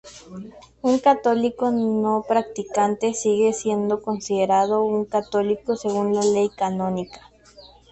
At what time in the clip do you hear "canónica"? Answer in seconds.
6.49-7.29